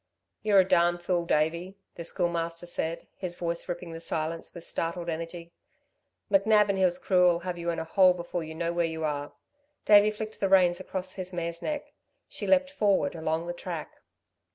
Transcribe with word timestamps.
"You're 0.41 0.61
a 0.61 0.67
darned 0.67 1.03
fool, 1.03 1.27
Davey," 1.27 1.77
the 1.93 2.03
Schoolmaster 2.03 2.65
said, 2.65 3.07
his 3.17 3.35
voice 3.35 3.69
ripping 3.69 3.93
the 3.93 4.01
silence 4.01 4.51
with 4.51 4.63
startled 4.63 5.09
energy. 5.09 5.53
"McNab 6.31 6.69
and 6.69 6.77
his 6.79 6.97
crew'll 6.97 7.41
have 7.41 7.55
you 7.55 7.69
in 7.69 7.77
a 7.77 7.83
hole 7.83 8.15
before 8.15 8.43
you 8.43 8.55
know 8.55 8.73
where 8.73 8.83
you 8.83 9.03
are." 9.03 9.33
Davey 9.85 10.09
flicked 10.09 10.39
the 10.39 10.49
reins 10.49 10.79
across 10.79 11.13
his 11.13 11.33
mare's 11.33 11.61
neck. 11.61 11.93
She 12.27 12.47
leapt 12.47 12.71
forward 12.71 13.13
along 13.13 13.45
the 13.45 13.53
track. 13.53 13.97